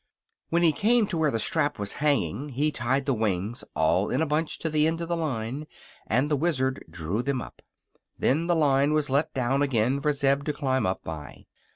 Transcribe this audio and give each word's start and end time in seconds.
When 0.49 0.63
he 0.63 0.71
came 0.71 1.05
to 1.09 1.17
where 1.19 1.29
the 1.29 1.37
strap 1.37 1.77
was 1.77 1.93
hanging 2.01 2.49
he 2.49 2.71
tied 2.71 3.05
the 3.05 3.13
wings 3.13 3.63
all 3.75 4.09
in 4.09 4.19
a 4.19 4.25
bunch 4.25 4.57
to 4.57 4.67
the 4.71 4.87
end 4.87 4.99
of 4.99 5.07
the 5.07 5.15
line, 5.15 5.67
and 6.07 6.31
the 6.31 6.35
Wizard 6.35 6.83
drew 6.89 7.21
them 7.21 7.39
up. 7.39 7.61
Then 8.17 8.47
the 8.47 8.55
line 8.55 8.93
was 8.93 9.11
let 9.11 9.31
down 9.35 9.61
again 9.61 10.01
for 10.01 10.11
Zeb 10.11 10.43
to 10.45 10.53
climb 10.53 10.87
up 10.87 11.03
by. 11.03 11.45